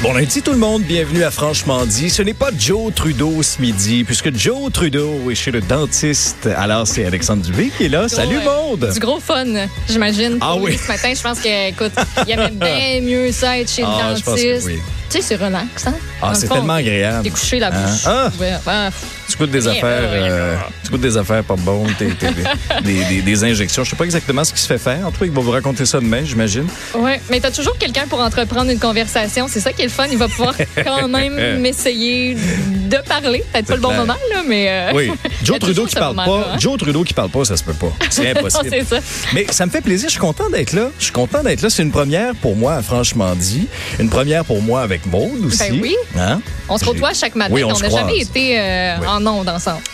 Bon 0.00 0.12
lundi 0.12 0.42
tout 0.42 0.52
le 0.52 0.58
monde, 0.58 0.82
bienvenue 0.82 1.24
à 1.24 1.30
Franchement 1.32 1.84
dit. 1.84 2.08
Ce 2.08 2.22
n'est 2.22 2.32
pas 2.34 2.50
Joe 2.56 2.94
Trudeau 2.94 3.42
ce 3.42 3.60
midi, 3.60 4.04
puisque 4.04 4.32
Joe 4.36 4.70
Trudeau 4.72 5.28
est 5.28 5.34
chez 5.34 5.50
le 5.50 5.60
dentiste. 5.60 6.48
Alors 6.56 6.86
c'est 6.86 7.04
Alexandre 7.04 7.42
Dubé 7.42 7.70
qui 7.76 7.86
est 7.86 7.88
là. 7.88 8.08
Salut 8.08 8.38
monde! 8.38 8.88
Du 8.92 9.00
gros 9.00 9.18
fun, 9.18 9.44
j'imagine. 9.88 10.38
Ah 10.40 10.54
oui. 10.54 10.78
Ce 10.80 10.86
matin, 10.86 11.12
je 11.16 11.20
pense 11.20 11.40
que, 11.40 11.68
écoute, 11.70 11.92
il 12.22 12.28
y 12.28 12.32
avait 12.32 12.52
bien 12.52 13.00
mieux 13.02 13.32
ça 13.32 13.58
être 13.58 13.70
chez 13.70 13.82
Ah, 13.84 14.10
le 14.12 14.16
je 14.18 14.22
pense 14.22 14.36
que 14.40 14.48
dentiste. 14.52 14.66
oui. 14.66 14.78
Tu 15.10 15.16
sais, 15.16 15.22
c'est 15.22 15.36
relax, 15.36 15.86
hein? 15.88 15.94
Ah, 16.22 16.32
c'est 16.34 16.48
tellement 16.48 16.74
agréable. 16.74 17.24
T'es 17.24 17.30
couché 17.30 17.58
la 17.58 17.70
bouche. 17.72 18.02
Ah. 18.04 18.30
ouverte. 18.32 18.62
Ah. 18.66 18.90
Goûtes 19.38 19.50
des 19.50 19.68
affaires, 19.68 20.00
euh, 20.02 20.56
tu 20.84 20.90
goûtes 20.90 21.00
des 21.00 21.16
affaires 21.16 21.44
pas 21.44 21.54
bonnes, 21.56 21.92
t'es- 21.98 22.10
t'es- 22.10 22.28
des, 22.82 23.04
des- 23.04 23.22
des 23.22 23.44
injections. 23.44 23.84
Je 23.84 23.90
sais 23.90 23.96
pas 23.96 24.04
exactement 24.04 24.42
ce 24.44 24.52
qui 24.52 24.60
se 24.60 24.66
fait 24.66 24.78
faire. 24.78 25.06
En 25.06 25.10
tout 25.12 25.20
cas, 25.20 25.26
il 25.26 25.30
va 25.32 25.40
vous 25.40 25.50
raconter 25.50 25.86
ça 25.86 26.00
demain, 26.00 26.22
j'imagine. 26.24 26.66
Ouais, 26.94 27.20
mais 27.30 27.38
t'as 27.40 27.50
toujours 27.50 27.76
quelqu'un 27.78 28.06
pour 28.08 28.20
entreprendre 28.20 28.70
une 28.70 28.78
conversation. 28.80 29.46
C'est 29.48 29.60
ça 29.60 29.72
qui 29.72 29.82
est 29.82 29.86
le 29.86 29.90
fun. 29.90 30.06
Il 30.10 30.18
va 30.18 30.28
pouvoir 30.28 30.54
quand 30.84 31.06
même 31.08 31.60
m'essayer 31.60 32.34
de 32.34 32.96
parler. 33.08 33.44
Peut-être 33.52 33.66
pas 33.66 33.74
le 33.76 33.80
bon 33.80 33.92
moment, 33.94 34.14
là, 34.32 34.42
mais. 34.46 34.66
euh, 34.68 34.92
Oui. 34.94 35.10
Joe 35.44 35.58
Trudeau 35.58 35.86
qui 35.86 35.94
parle 35.94 36.16
pas. 36.16 36.48
hein. 36.54 36.58
Joe 36.58 36.78
Trudeau 36.78 37.04
qui 37.04 37.14
parle 37.14 37.30
pas, 37.30 37.44
ça 37.44 37.56
se 37.56 37.62
peut 37.64 37.74
pas. 37.74 37.92
C'est 38.10 38.30
impossible. 38.30 38.68
c'est 38.70 38.84
ça. 38.84 38.98
Mais 39.34 39.46
ça 39.50 39.66
me 39.66 39.70
fait 39.70 39.80
plaisir. 39.80 40.08
Je 40.08 40.12
suis 40.12 40.20
content 40.20 40.50
d'être 40.50 40.72
là. 40.72 40.90
Je 40.98 41.04
suis 41.04 41.12
content 41.12 41.42
d'être 41.42 41.62
là. 41.62 41.70
C'est 41.70 41.82
une 41.82 41.92
première 41.92 42.34
pour 42.34 42.56
moi, 42.56 42.82
franchement 42.82 43.34
dit. 43.34 43.68
Une 43.98 44.10
première 44.10 44.44
pour 44.44 44.62
moi 44.62 44.82
avec 44.82 45.06
Maude 45.06 45.44
aussi. 45.46 45.58
Ben 45.58 45.78
oui. 45.80 45.96
Hein? 46.18 46.40
On 46.68 46.76
se 46.76 46.84
côtoie 46.84 47.12
chaque 47.14 47.34
matin. 47.34 47.52
Oui, 47.54 47.64
on 47.64 47.78
n'a 47.78 47.88
jamais 47.88 48.18
été 48.18 48.58
euh, 48.58 48.96
Oui. 49.00 49.06
en 49.06 49.24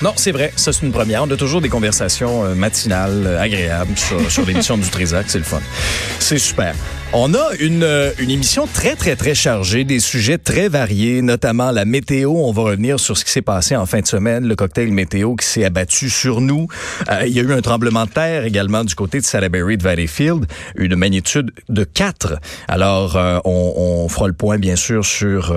Non, 0.02 0.12
c'est 0.16 0.33
vrai. 0.33 0.52
Ça, 0.56 0.73
c'est 0.73 0.84
une 0.84 0.93
première. 0.93 1.24
On 1.24 1.30
a 1.30 1.37
toujours 1.37 1.61
des 1.61 1.69
conversations 1.69 2.45
euh, 2.45 2.55
matinales, 2.55 3.25
euh, 3.27 3.41
agréables 3.41 3.97
sur, 3.97 4.30
sur 4.30 4.45
l'émission 4.47 4.77
du 4.79 4.88
Trisac. 4.88 5.27
C'est 5.29 5.38
le 5.38 5.45
fun. 5.45 5.61
C'est 6.19 6.38
super. 6.38 6.75
On 7.17 7.33
a 7.33 7.55
une, 7.61 7.85
euh, 7.85 8.11
une 8.19 8.31
émission 8.31 8.67
très, 8.67 8.97
très, 8.97 9.15
très 9.15 9.37
chargée, 9.37 9.85
des 9.85 10.01
sujets 10.01 10.37
très 10.37 10.69
variés, 10.69 11.23
notamment 11.23 11.71
la 11.71 11.85
météo. 11.85 12.33
On 12.33 12.51
va 12.51 12.62
revenir 12.62 12.98
sur 12.98 13.17
ce 13.17 13.25
qui 13.25 13.31
s'est 13.31 13.41
passé 13.41 13.77
en 13.77 13.87
fin 13.87 14.01
de 14.01 14.06
semaine, 14.09 14.48
le 14.48 14.56
cocktail 14.56 14.91
météo 14.91 15.37
qui 15.37 15.47
s'est 15.47 15.65
abattu 15.65 16.11
sur 16.11 16.41
nous. 16.41 16.67
Euh, 17.09 17.23
il 17.25 17.33
y 17.33 17.39
a 17.39 17.45
eu 17.45 17.53
un 17.53 17.61
tremblement 17.61 18.06
de 18.06 18.11
terre 18.11 18.45
également 18.45 18.83
du 18.83 18.97
côté 18.97 19.21
de 19.21 19.25
Salaberry 19.25 19.79
de 19.79 19.84
Valleyfield, 19.84 20.47
une 20.75 20.97
magnitude 20.97 21.53
de 21.69 21.84
4. 21.84 22.41
Alors, 22.67 23.17
euh, 23.17 23.39
on, 23.45 23.75
on 23.77 24.09
fera 24.09 24.27
le 24.27 24.34
point, 24.34 24.59
bien 24.59 24.75
sûr, 24.75 25.05
sur, 25.05 25.55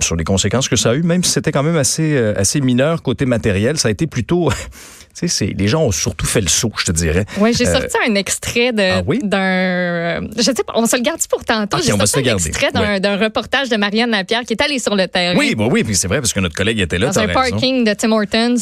sur 0.00 0.16
les 0.16 0.24
conséquences 0.24 0.68
que 0.68 0.76
ça 0.76 0.90
a 0.90 0.94
eu, 0.94 1.02
même 1.02 1.24
si 1.24 1.30
c'était 1.30 1.50
quand 1.50 1.62
même 1.62 1.78
assez, 1.78 2.18
assez 2.36 2.60
mineur 2.60 3.00
côté 3.02 3.24
matériel. 3.24 3.78
Ça 3.78 3.88
a 3.88 3.90
été 3.90 4.06
plutôt... 4.06 4.50
Tu 5.20 5.28
sais, 5.28 5.46
c'est- 5.46 5.54
les 5.58 5.68
gens 5.68 5.82
ont 5.82 5.92
surtout 5.92 6.24
fait 6.26 6.40
le 6.40 6.48
saut, 6.48 6.72
je 6.78 6.84
te 6.86 6.92
dirais. 6.92 7.26
Oui, 7.38 7.52
j'ai 7.52 7.68
Euh, 7.68 7.72
sorti 7.78 7.96
un 8.08 8.14
extrait 8.14 8.72
de 8.72 8.82
ah 8.82 9.02
oui? 9.06 9.20
d'un 9.22 9.38
euh, 9.38 10.20
je 10.36 10.42
sais 10.42 10.54
pas, 10.66 10.72
on 10.76 10.86
se 10.86 10.96
le 10.96 11.02
garde 11.02 11.20
pour 11.28 11.44
tantôt? 11.44 11.76
Ok, 11.76 11.82
j'ai 11.84 11.92
on 11.92 11.96
va 11.98 12.06
sorti 12.06 12.12
se 12.12 12.16
le 12.18 12.22
un 12.22 12.26
garder. 12.26 12.46
extrait 12.48 12.70
d'un 12.72 12.80
Ouais. 12.80 13.00
d'un 13.00 13.16
reportage 13.18 13.68
de 13.68 13.76
Marianne 13.76 14.10
Lapierre 14.10 14.42
qui 14.46 14.54
est 14.54 14.62
allée 14.62 14.78
sur 14.78 14.96
le 14.96 15.06
terrain. 15.08 15.36
Oui, 15.36 15.54
bah 15.54 15.66
oui, 15.70 15.84
puis 15.84 15.94
c'est 15.94 16.08
vrai 16.08 16.20
parce 16.20 16.32
que 16.32 16.40
notre 16.40 16.54
collègue 16.54 16.80
était 16.80 16.98
là. 16.98 17.08
dans 17.08 17.18
un 17.18 17.26
raison. 17.26 17.34
parking 17.34 17.84
de 17.84 17.92
Tim 17.92 18.12
Hortons. 18.12 18.54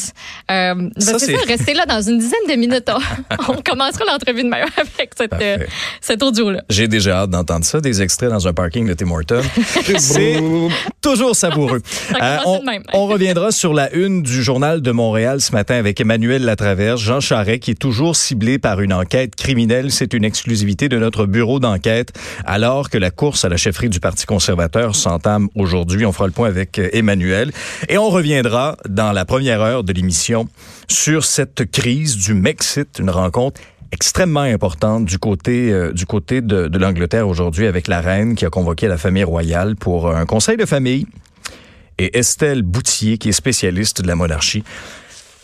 Euh, 0.50 0.74
ben, 0.74 0.90
Ça, 0.98 1.18
c'est 1.18 1.32
ça, 1.36 1.38
restez 1.46 1.74
là 1.74 1.86
dans 1.86 2.00
une 2.02 2.18
dizaine 2.18 2.38
de 2.48 2.54
minutes. 2.54 2.90
on 3.48 3.54
commencera 3.62 4.04
l'entrevue 4.06 4.42
de 4.42 4.48
même 4.48 4.66
avec 4.76 5.10
cette, 5.16 5.32
euh, 5.34 5.58
cet 6.00 6.22
audio-là. 6.22 6.62
J'ai 6.70 6.88
déjà 6.88 7.18
hâte 7.22 7.30
d'entendre 7.30 7.64
ça, 7.64 7.80
des 7.80 8.02
extraits 8.02 8.30
dans 8.30 8.48
un 8.48 8.52
parking 8.52 8.86
de 8.88 8.94
Tim 8.94 9.10
Hortons. 9.10 9.42
C'est 9.98 10.40
toujours 11.00 11.36
savoureux. 11.36 11.82
on, 12.44 12.58
de 12.60 12.64
même. 12.64 12.82
on 12.92 13.06
reviendra 13.06 13.52
sur 13.52 13.72
la 13.74 13.92
une 13.92 14.22
du 14.22 14.42
journal 14.42 14.80
de 14.82 14.90
Montréal 14.90 15.40
ce 15.40 15.52
matin 15.52 15.76
avec 15.76 16.00
Emmanuel 16.00 16.44
Latraverse, 16.48 17.02
Jean 17.02 17.20
Charest, 17.20 17.60
qui 17.60 17.72
est 17.72 17.78
toujours 17.78 18.16
ciblé 18.16 18.58
par 18.58 18.80
une 18.80 18.94
enquête 18.94 19.36
criminelle. 19.36 19.92
C'est 19.92 20.14
une 20.14 20.24
exclusivité 20.24 20.88
de 20.88 20.98
notre 20.98 21.26
bureau 21.26 21.60
d'enquête, 21.60 22.18
alors 22.46 22.88
que 22.88 22.96
la 22.96 23.10
course 23.10 23.44
à 23.44 23.50
la 23.50 23.58
chefferie 23.58 23.90
du 23.90 24.00
Parti 24.00 24.24
conservateur 24.24 24.96
s'entame 24.96 25.50
aujourd'hui. 25.54 26.06
On 26.06 26.12
fera 26.12 26.26
le 26.26 26.32
point 26.32 26.48
avec 26.48 26.78
euh, 26.78 26.88
Emmanuel. 26.94 27.52
Et 27.90 27.98
on 27.98 28.08
reviendra 28.08 28.78
dans 28.88 29.12
la 29.12 29.26
première 29.26 29.60
heure 29.60 29.84
de 29.84 29.92
l'émission 29.92 30.48
sur 30.88 31.22
cette 31.22 31.70
crise 31.70 32.16
du 32.16 32.32
Mexit, 32.32 32.98
une 32.98 33.10
rencontre 33.10 33.60
extrêmement 33.92 34.40
importante 34.40 35.04
du 35.04 35.18
côté 35.18 35.70
euh, 35.70 35.92
du 35.92 36.06
côté 36.06 36.40
de, 36.40 36.68
de 36.68 36.78
l'Angleterre 36.78 37.28
aujourd'hui 37.28 37.66
avec 37.66 37.88
la 37.88 38.00
reine 38.00 38.36
qui 38.36 38.46
a 38.46 38.50
convoqué 38.50 38.88
la 38.88 38.96
famille 38.96 39.24
royale 39.24 39.76
pour 39.76 40.14
un 40.14 40.24
conseil 40.24 40.56
de 40.56 40.66
famille 40.66 41.06
et 41.98 42.18
Estelle 42.18 42.62
Boutier 42.62 43.18
qui 43.18 43.30
est 43.30 43.32
spécialiste 43.32 44.02
de 44.02 44.06
la 44.06 44.14
monarchie 44.14 44.62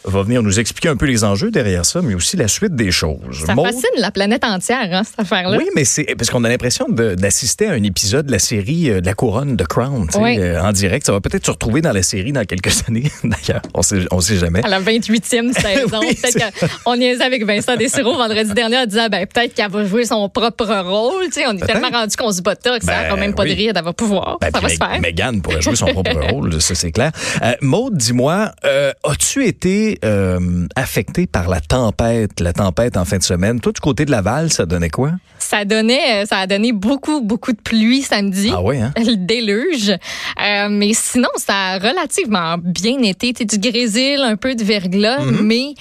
va 0.04 0.22
venir 0.22 0.42
nous 0.42 0.60
expliquer 0.60 0.88
un 0.88 0.96
peu 0.96 1.06
les 1.06 1.24
enjeux 1.24 1.50
derrière 1.50 1.84
ça 1.84 2.02
mais 2.02 2.14
aussi 2.14 2.36
la 2.36 2.48
suite 2.48 2.74
des 2.74 2.90
choses. 2.90 3.44
Ça 3.46 3.54
Maud- 3.54 3.66
fascine 3.66 3.82
la 3.98 4.10
planète 4.10 4.44
entière, 4.44 4.88
hein, 4.92 5.02
cette 5.04 5.18
affaire-là. 5.20 5.56
oui, 5.56 5.68
mais 5.74 5.84
c'est 5.84 6.04
parce 6.16 6.30
qu'on 6.30 6.44
a 6.44 6.48
l'impression 6.48 6.86
d'assister 6.88 7.66
à 7.68 7.72
un 7.72 7.82
épisode 7.82 8.26
de 8.26 8.32
la 8.32 8.38
série 8.38 8.90
euh, 8.90 9.00
de 9.00 9.06
la 9.06 9.14
couronne 9.14 9.56
de 9.56 9.64
Crown, 9.64 10.06
Oui. 10.16 10.38
euh, 10.38 10.60
en 10.62 10.72
direct. 10.72 11.06
Ça 11.06 11.12
va 11.12 11.20
peut-être 11.20 11.46
se 11.46 11.50
retrouver 11.50 11.80
dans 11.80 11.92
la 11.92 12.02
série 12.02 12.32
dans 12.32 12.44
quelques 12.44 12.72
années, 12.88 13.10
d'ailleurs. 13.22 13.62
On 13.74 13.82
sait, 13.82 14.00
on 14.10 14.20
sait 14.20 14.36
jamais. 14.36 14.64
À 14.64 14.68
la 14.68 14.80
28e 14.80 15.52
saison. 15.58 16.00
Oui, 16.00 16.14
peut-être 16.20 16.82
qu'on 16.84 16.96
niaisait 16.96 17.24
avec 17.24 17.44
Vincent 17.46 17.76
Dessureau 17.76 18.16
vendredi 18.16 18.52
dernier 18.52 18.78
en 18.78 18.86
disant 18.86 19.06
ben, 19.10 19.26
peut-être 19.26 19.54
qu'elle 19.54 19.70
va 19.70 19.84
jouer 19.84 20.04
son 20.04 20.28
propre 20.28 20.66
rôle. 20.84 21.24
Tu 21.26 21.32
sais, 21.40 21.46
on 21.46 21.52
est 21.56 21.64
tellement 21.66 21.88
rendu 21.90 22.14
qu'on 22.16 22.30
se 22.32 22.42
botta 22.42 22.78
que 22.78 22.84
ça 22.84 22.92
n'a 22.92 23.02
Ben, 23.04 23.08
quand 23.10 23.16
même 23.16 23.34
pas 23.34 23.44
oui. 23.44 23.50
de 23.50 23.54
rire, 23.56 23.72
elle 23.74 23.84
va 23.84 23.92
pouvoir. 23.92 24.38
Ben, 24.40 24.50
ça 24.52 24.60
va 24.60 24.68
se 24.68 24.76
faire. 24.76 25.00
Meghan 25.00 25.40
pourrait 25.40 25.62
jouer 25.62 25.76
son 25.76 25.86
propre 25.86 26.10
rôle, 26.30 26.60
ça 26.60 26.74
c'est 26.74 26.92
clair. 26.92 27.10
Euh, 27.42 27.52
Maude, 27.60 27.96
dis-moi, 27.96 28.50
euh, 28.64 28.92
as-tu 29.04 29.46
été 29.46 29.93
euh, 30.04 30.66
affecté 30.76 31.26
par 31.26 31.48
la 31.48 31.60
tempête, 31.60 32.40
la 32.40 32.52
tempête 32.52 32.96
en 32.96 33.04
fin 33.04 33.18
de 33.18 33.22
semaine? 33.22 33.60
Toi, 33.60 33.72
du 33.72 33.80
côté 33.80 34.04
de 34.04 34.10
Laval, 34.10 34.52
ça 34.52 34.66
donnait 34.66 34.90
quoi? 34.90 35.12
Ça 35.38 35.64
donnait, 35.64 36.22
euh, 36.22 36.26
ça 36.26 36.38
a 36.38 36.46
donné 36.46 36.72
beaucoup, 36.72 37.20
beaucoup 37.20 37.52
de 37.52 37.60
pluie 37.60 38.02
samedi. 38.02 38.50
Ah 38.52 38.62
oui, 38.62 38.80
hein? 38.80 38.92
Le 38.98 39.16
déluge. 39.16 39.90
Euh, 39.90 40.68
mais 40.70 40.92
sinon, 40.94 41.28
ça 41.36 41.54
a 41.54 41.78
relativement 41.78 42.56
bien 42.58 42.98
été. 43.02 43.32
Tu 43.32 43.44
sais, 43.48 43.58
du 43.58 43.70
grésil, 43.70 44.20
un 44.22 44.36
peu 44.36 44.54
de 44.54 44.64
verglas, 44.64 45.14
Mm-hmm. 45.14 45.40
mais 45.42 45.74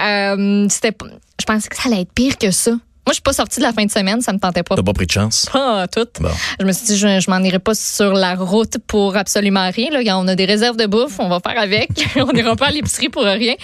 euh, 0.00 0.66
c'était, 0.70 0.96
je 1.40 1.44
pensais 1.44 1.68
que 1.68 1.76
ça 1.76 1.88
allait 1.88 2.02
être 2.02 2.12
pire 2.12 2.38
que 2.38 2.50
ça. 2.50 2.72
Moi, 3.08 3.14
je 3.14 3.20
suis 3.20 3.22
pas 3.22 3.32
sortie 3.32 3.58
de 3.60 3.64
la 3.64 3.72
fin 3.72 3.86
de 3.86 3.90
semaine, 3.90 4.20
ça 4.20 4.34
me 4.34 4.38
tentait 4.38 4.62
pas. 4.62 4.76
T'as 4.76 4.82
pas 4.82 4.92
pris 4.92 5.06
de 5.06 5.10
chance? 5.10 5.48
Pas 5.50 5.88
tout. 5.88 6.06
Bon. 6.20 6.28
Je 6.60 6.66
me 6.66 6.72
suis 6.72 6.88
dit, 6.88 6.98
je, 6.98 7.20
je 7.20 7.30
m'en 7.30 7.38
irai 7.38 7.58
pas 7.58 7.74
sur 7.74 8.12
la 8.12 8.34
route 8.34 8.76
pour 8.86 9.16
absolument 9.16 9.70
rien. 9.70 9.88
Là. 9.90 10.18
On 10.18 10.28
a 10.28 10.34
des 10.34 10.44
réserves 10.44 10.76
de 10.76 10.84
bouffe, 10.84 11.18
on 11.18 11.30
va 11.30 11.40
faire 11.40 11.58
avec. 11.58 11.88
on 12.16 12.30
n'ira 12.34 12.54
pas 12.54 12.66
à 12.66 12.70
l'épicerie 12.70 13.08
pour 13.08 13.22
rien. 13.22 13.54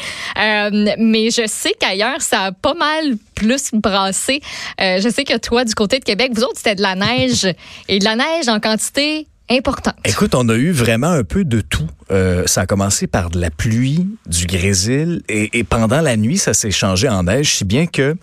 Euh, 0.41 0.94
mais 0.99 1.28
je 1.28 1.47
sais 1.47 1.75
qu'ailleurs, 1.78 2.22
ça 2.22 2.44
a 2.44 2.53
pas 2.53 2.72
mal 2.72 3.16
plus 3.34 3.72
brassé. 3.75 4.41
Euh, 4.81 4.99
je 5.03 5.10
sais 5.10 5.25
que 5.25 5.37
toi, 5.37 5.66
du 5.66 5.75
côté 5.75 5.99
de 5.99 6.04
Québec, 6.04 6.33
vous 6.34 6.44
autres, 6.44 6.56
c'était 6.56 6.77
de 6.77 6.83
la 6.83 6.94
neige 6.94 7.47
et 7.91 7.99
de 7.99 8.04
la 8.04 8.16
neige 8.16 8.49
en 8.49 8.60
quantité 8.60 9.27
importante. 9.50 9.97
Écoute, 10.06 10.34
on 10.34 10.49
a 10.49 10.54
eu 10.54 10.71
vraiment 10.71 11.10
un 11.10 11.22
peu 11.22 11.44
de 11.44 11.60
tout. 11.60 11.87
Euh, 12.10 12.44
ça 12.47 12.62
a 12.62 12.66
commencé 12.66 13.06
par 13.06 13.28
de 13.28 13.38
la 13.38 13.50
pluie, 13.50 14.06
du 14.25 14.47
grésil, 14.47 15.21
et, 15.28 15.59
et 15.59 15.65
pendant 15.65 16.00
la 16.00 16.16
nuit, 16.16 16.38
ça 16.38 16.54
s'est 16.54 16.71
changé 16.71 17.10
en 17.10 17.25
neige, 17.25 17.56
si 17.56 17.66
bien 17.66 17.87
que 17.87 18.16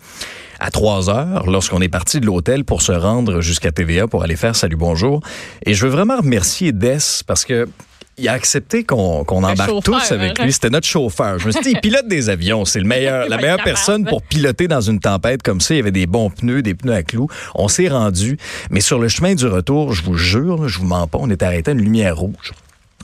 à 0.62 0.70
3 0.70 1.10
heures, 1.10 1.50
lorsqu'on 1.50 1.80
est 1.80 1.88
parti 1.88 2.20
de 2.20 2.26
l'hôtel 2.26 2.64
pour 2.64 2.82
se 2.82 2.92
rendre 2.92 3.40
jusqu'à 3.40 3.72
TVA 3.72 4.06
pour 4.06 4.22
aller 4.22 4.36
faire 4.36 4.54
Salut 4.54 4.76
Bonjour, 4.76 5.20
et 5.66 5.74
je 5.74 5.84
veux 5.84 5.90
vraiment 5.90 6.18
remercier 6.18 6.70
Des 6.70 6.98
parce 7.26 7.44
que 7.44 7.68
il 8.16 8.28
a 8.28 8.32
accepté 8.32 8.84
qu'on 8.84 9.24
qu'on 9.24 9.42
embarque 9.42 9.70
chauffeur, 9.70 9.82
tous 9.82 10.12
avec 10.12 10.38
hein. 10.38 10.44
lui. 10.44 10.52
C'était 10.52 10.70
notre 10.70 10.86
chauffeur. 10.86 11.38
Je 11.38 11.46
me 11.46 11.52
suis 11.52 11.62
dit, 11.62 11.70
il 11.70 11.80
pilote 11.80 12.06
des 12.06 12.28
avions. 12.28 12.64
C'est 12.66 12.78
le 12.78 12.84
meilleur, 12.84 13.26
la 13.28 13.38
meilleure 13.38 13.62
personne 13.64 14.04
pour 14.04 14.22
piloter 14.22 14.68
dans 14.68 14.82
une 14.82 15.00
tempête 15.00 15.42
comme 15.42 15.62
ça. 15.62 15.74
Il 15.74 15.78
y 15.78 15.80
avait 15.80 15.92
des 15.92 16.06
bons 16.06 16.28
pneus, 16.28 16.62
des 16.62 16.74
pneus 16.74 16.92
à 16.92 17.02
clous. 17.02 17.28
On 17.54 17.68
s'est 17.68 17.88
rendu. 17.88 18.36
Mais 18.70 18.82
sur 18.82 18.98
le 18.98 19.08
chemin 19.08 19.34
du 19.34 19.46
retour, 19.46 19.94
je 19.94 20.02
vous 20.02 20.18
jure, 20.18 20.68
je 20.68 20.78
vous 20.78 20.84
mens 20.84 21.06
pas, 21.06 21.18
on 21.20 21.30
est 21.30 21.42
arrêté 21.42 21.70
à 21.70 21.74
une 21.74 21.80
lumière 21.80 22.18
rouge. 22.18 22.52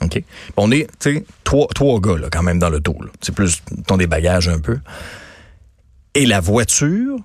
OK? 0.03 0.23
On 0.55 0.71
est, 0.71 0.87
tu 0.99 1.15
sais, 1.15 1.25
trois, 1.43 1.67
trois 1.73 1.99
gars, 1.99 2.17
là, 2.17 2.27
quand 2.31 2.43
même, 2.43 2.59
dans 2.59 2.69
le 2.69 2.79
tour. 2.79 3.03
C'est 3.19 3.33
plus, 3.33 3.63
ton 3.87 3.97
des 3.97 4.07
bagages 4.07 4.47
un 4.47 4.59
peu. 4.59 4.77
Et 6.13 6.27
la 6.27 6.39
voiture, 6.39 7.17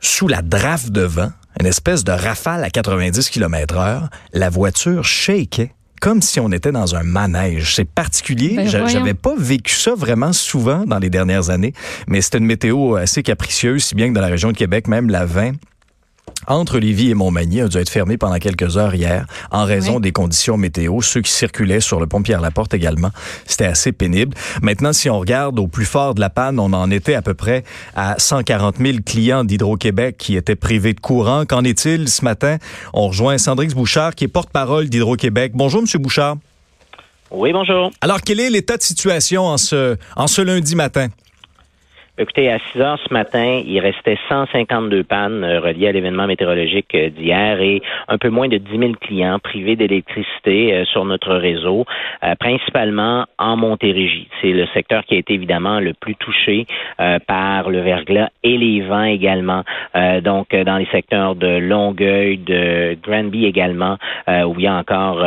sous 0.00 0.28
la 0.28 0.42
drafe 0.42 0.90
de 0.90 1.02
vent, 1.02 1.30
une 1.60 1.66
espèce 1.66 2.04
de 2.04 2.12
rafale 2.12 2.64
à 2.64 2.70
90 2.70 3.30
km 3.30 3.76
heure, 3.76 4.08
la 4.32 4.50
voiture 4.50 5.04
shakeait 5.04 5.72
comme 6.00 6.22
si 6.22 6.38
on 6.38 6.52
était 6.52 6.72
dans 6.72 6.94
un 6.94 7.02
manège. 7.02 7.74
C'est 7.74 7.88
particulier. 7.88 8.54
Ben. 8.54 8.68
J'avais 8.68 9.14
pas 9.14 9.34
vécu 9.36 9.74
ça 9.74 9.94
vraiment 9.96 10.32
souvent 10.32 10.84
dans 10.84 10.98
les 10.98 11.10
dernières 11.10 11.50
années, 11.50 11.72
mais 12.06 12.20
c'était 12.20 12.38
une 12.38 12.46
météo 12.46 12.94
assez 12.94 13.22
capricieuse, 13.24 13.84
si 13.84 13.94
bien 13.94 14.08
que 14.08 14.14
dans 14.14 14.20
la 14.20 14.28
région 14.28 14.52
de 14.52 14.56
Québec, 14.56 14.86
même 14.86 15.10
la 15.10 15.24
20 15.26 15.54
entre 16.46 16.78
Lévis 16.78 17.10
et 17.10 17.14
Montmagny 17.14 17.60
a 17.60 17.68
dû 17.68 17.76
être 17.78 17.88
fermé 17.90 18.16
pendant 18.16 18.38
quelques 18.38 18.76
heures 18.76 18.94
hier 18.94 19.26
en 19.50 19.64
raison 19.64 19.96
Oui. 19.96 20.00
des 20.02 20.12
conditions 20.12 20.56
météo. 20.56 21.00
Ceux 21.02 21.20
qui 21.20 21.30
circulaient 21.30 21.80
sur 21.80 22.00
le 22.00 22.06
pont 22.06 22.22
Pierre-Laporte 22.22 22.74
également, 22.74 23.10
c'était 23.46 23.66
assez 23.66 23.92
pénible. 23.92 24.36
Maintenant, 24.62 24.92
si 24.92 25.10
on 25.10 25.18
regarde 25.18 25.58
au 25.58 25.66
plus 25.66 25.84
fort 25.84 26.14
de 26.14 26.20
la 26.20 26.30
panne, 26.30 26.58
on 26.58 26.72
en 26.72 26.90
était 26.90 27.14
à 27.14 27.22
peu 27.22 27.34
près 27.34 27.64
à 27.94 28.14
140 28.18 28.76
000 28.78 28.98
clients 29.04 29.44
d'Hydro-Québec 29.44 30.16
qui 30.18 30.36
étaient 30.36 30.56
privés 30.56 30.94
de 30.94 31.00
courant. 31.00 31.44
Qu'en 31.46 31.64
est-il 31.64 32.08
ce 32.08 32.24
matin? 32.24 32.56
On 32.94 33.08
rejoint 33.08 33.38
Sandrix 33.38 33.74
Bouchard 33.74 34.14
qui 34.14 34.24
est 34.24 34.28
porte-parole 34.28 34.88
d'Hydro-Québec. 34.88 35.52
Bonjour, 35.54 35.82
Monsieur 35.82 35.98
Bouchard. 35.98 36.36
Oui, 37.30 37.52
bonjour. 37.52 37.90
Alors, 38.00 38.22
quel 38.22 38.40
est 38.40 38.48
l'état 38.48 38.78
de 38.78 38.82
situation 38.82 39.44
en 39.44 39.58
ce, 39.58 39.96
en 40.16 40.26
ce 40.26 40.40
lundi 40.40 40.74
matin? 40.74 41.08
Écoutez, 42.20 42.50
à 42.50 42.58
6 42.72 42.80
heures 42.80 42.98
ce 43.06 43.14
matin, 43.14 43.62
il 43.64 43.78
restait 43.78 44.18
152 44.28 45.04
pannes 45.04 45.44
euh, 45.44 45.60
reliées 45.60 45.86
à 45.86 45.92
l'événement 45.92 46.26
météorologique 46.26 46.92
euh, 46.96 47.10
d'hier 47.10 47.60
et 47.60 47.80
un 48.08 48.18
peu 48.18 48.28
moins 48.28 48.48
de 48.48 48.56
10 48.56 48.76
000 48.76 48.92
clients 49.00 49.38
privés 49.38 49.76
d'électricité 49.76 50.74
euh, 50.74 50.84
sur 50.86 51.04
notre 51.04 51.36
réseau, 51.36 51.84
principalement 52.40 53.24
en 53.38 53.56
Montérégie. 53.56 54.28
C'est 54.40 54.50
le 54.50 54.66
secteur 54.74 55.04
qui 55.04 55.14
a 55.14 55.18
été 55.18 55.34
évidemment 55.34 55.78
le 55.78 55.94
plus 55.94 56.16
touché 56.16 56.66
par 57.26 57.70
le 57.70 57.80
verglas 57.80 58.30
et 58.42 58.56
les 58.56 58.80
vents 58.80 59.04
également. 59.04 59.62
donc, 60.22 60.54
dans 60.54 60.76
les 60.76 60.86
secteurs 60.86 61.36
de 61.36 61.58
Longueuil, 61.58 62.38
de 62.38 62.96
Granby 63.02 63.46
également, 63.46 63.96
où 64.26 64.54
il 64.58 64.62
y 64.62 64.66
a 64.66 64.74
encore 64.74 65.24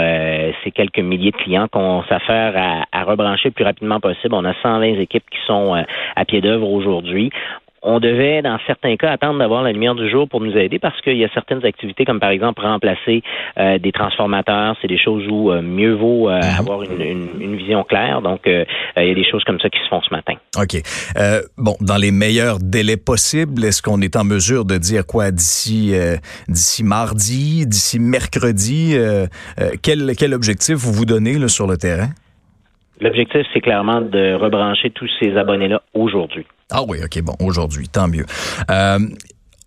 ces 0.63 0.71
quelques 0.71 0.99
milliers 0.99 1.31
de 1.31 1.37
clients 1.37 1.67
qu'on 1.71 2.03
s'affaire 2.03 2.85
à, 2.91 3.03
rebrancher 3.03 3.49
le 3.49 3.53
plus 3.53 3.65
rapidement 3.65 3.99
possible. 3.99 4.35
On 4.35 4.45
a 4.45 4.53
120 4.61 4.99
équipes 4.99 5.29
qui 5.29 5.39
sont 5.45 5.81
à 6.15 6.25
pied 6.25 6.41
d'œuvre 6.41 6.67
aujourd'hui 6.81 7.31
on 7.83 7.99
devait, 7.99 8.41
dans 8.41 8.57
certains 8.67 8.95
cas, 8.95 9.11
attendre 9.11 9.39
d'avoir 9.39 9.63
la 9.63 9.71
lumière 9.71 9.95
du 9.95 10.09
jour 10.09 10.29
pour 10.29 10.39
nous 10.39 10.55
aider 10.55 10.77
parce 10.77 10.99
qu'il 11.01 11.17
y 11.17 11.25
a 11.25 11.29
certaines 11.33 11.65
activités, 11.65 12.05
comme 12.05 12.19
par 12.19 12.29
exemple 12.29 12.61
remplacer 12.61 13.23
euh, 13.57 13.79
des 13.79 13.91
transformateurs. 13.91 14.75
C'est 14.81 14.87
des 14.87 14.99
choses 14.99 15.25
où 15.27 15.51
euh, 15.51 15.61
mieux 15.61 15.93
vaut 15.93 16.29
euh, 16.29 16.37
mhm. 16.37 16.59
avoir 16.59 16.83
une, 16.83 17.55
vision 17.55 17.83
claire. 17.83 18.21
Donc, 18.21 18.41
il 18.45 18.65
y 18.97 19.11
a 19.11 19.13
des 19.13 19.29
choses 19.29 19.43
comme 19.43 19.59
ça 19.59 19.69
qui 19.69 19.79
se 19.79 19.87
font 19.87 20.01
ce 20.01 20.13
matin. 20.13 20.33
OK. 20.57 20.81
bon, 21.57 21.75
dans 21.81 21.97
les 21.97 22.11
meilleurs 22.11 22.59
délais 22.59 22.97
possibles, 22.97 23.63
est-ce 23.65 23.81
qu'on 23.81 24.01
est 24.01 24.15
en 24.15 24.23
mesure 24.23 24.65
de 24.65 24.77
dire 24.77 25.05
quoi 25.05 25.31
d'ici 25.31 25.93
d'ici 26.47 26.83
mardi, 26.83 27.65
d'ici 27.67 27.99
mercredi? 27.99 28.95
quel, 29.83 30.13
quel 30.17 30.33
objectif 30.33 30.75
vous 30.75 30.93
vous 30.93 31.05
donnez 31.05 31.37
là, 31.37 31.47
sur 31.47 31.67
le 31.67 31.77
terrain? 31.77 32.09
L'objectif, 32.99 33.41
c'est 33.53 33.61
clairement 33.61 34.01
de 34.01 34.35
rebrancher 34.35 34.91
tous 34.91 35.09
ces 35.19 35.35
abonnés-là 35.35 35.81
aujourd'hui. 35.93 36.45
Ah 36.71 36.83
oui, 36.87 36.99
OK, 37.03 37.21
bon, 37.21 37.35
aujourd'hui, 37.39 37.87
tant 37.89 38.07
mieux. 38.07 38.25
Euh, 38.69 38.99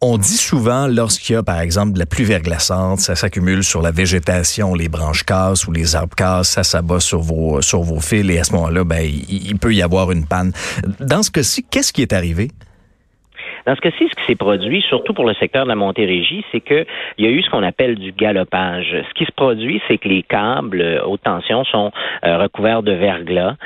on 0.00 0.18
dit 0.18 0.36
souvent, 0.36 0.86
lorsqu'il 0.86 1.34
y 1.34 1.36
a, 1.36 1.42
par 1.42 1.60
exemple, 1.60 1.92
de 1.92 1.98
la 1.98 2.06
pluie 2.06 2.24
verglaçante, 2.24 3.00
ça 3.00 3.16
s'accumule 3.16 3.64
sur 3.64 3.80
la 3.80 3.90
végétation, 3.90 4.74
les 4.74 4.88
branches 4.88 5.24
cassent 5.24 5.66
ou 5.66 5.72
les 5.72 5.96
arbres 5.96 6.14
cassent, 6.14 6.50
ça 6.50 6.64
s'abat 6.64 7.00
sur 7.00 7.20
vos, 7.20 7.62
sur 7.62 7.82
vos 7.82 8.00
fils 8.00 8.30
et 8.30 8.38
à 8.38 8.44
ce 8.44 8.52
moment-là, 8.52 8.84
ben, 8.84 9.02
il, 9.02 9.56
peut 9.58 9.74
y 9.74 9.82
avoir 9.82 10.10
une 10.10 10.26
panne. 10.26 10.52
Dans 11.00 11.22
ce 11.22 11.30
cas-ci, 11.30 11.64
qu'est-ce 11.70 11.92
qui 11.92 12.02
est 12.02 12.12
arrivé? 12.12 12.50
Dans 13.66 13.75
ce 13.75 13.81
cas-ci, 13.81 14.08
ce 14.11 14.14
qui 14.14 14.25
s'est 14.26 14.37
produit, 14.37 14.82
surtout 14.82 15.14
pour 15.14 15.26
le 15.26 15.34
secteur 15.34 15.64
de 15.64 15.69
la 15.69 15.75
Montérégie, 15.75 16.44
c'est 16.52 16.61
qu'il 16.61 16.87
y 17.19 17.26
a 17.26 17.31
eu 17.31 17.43
ce 17.43 17.50
qu'on 17.50 17.62
appelle 17.62 17.94
du 17.96 18.12
galopage. 18.12 18.94
Ce 19.08 19.14
qui 19.14 19.25
se 19.25 19.32
produit, 19.32 19.81
c'est 19.88 19.99
que 19.99 20.08
les 20.08 20.22
câbles 20.22 20.82
euh, 20.82 21.05
haute 21.05 21.22
tension 21.22 21.64
sont 21.64 21.90
euh, 22.25 22.38
recouverts 22.38 22.82
de 22.82 22.93
verglas. 22.93 23.56